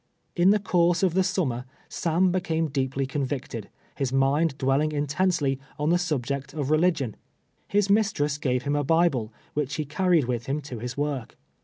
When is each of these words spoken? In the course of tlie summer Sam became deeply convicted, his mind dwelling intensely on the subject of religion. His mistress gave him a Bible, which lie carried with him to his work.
In 0.35 0.49
the 0.49 0.57
course 0.57 1.03
of 1.03 1.13
tlie 1.13 1.23
summer 1.23 1.65
Sam 1.87 2.31
became 2.31 2.69
deeply 2.69 3.05
convicted, 3.05 3.69
his 3.95 4.11
mind 4.11 4.57
dwelling 4.57 4.91
intensely 4.93 5.59
on 5.77 5.91
the 5.91 5.99
subject 5.99 6.55
of 6.55 6.71
religion. 6.71 7.15
His 7.67 7.87
mistress 7.87 8.39
gave 8.39 8.63
him 8.63 8.75
a 8.75 8.83
Bible, 8.83 9.31
which 9.53 9.77
lie 9.77 9.85
carried 9.85 10.25
with 10.25 10.47
him 10.47 10.59
to 10.61 10.79
his 10.79 10.97
work. 10.97 11.37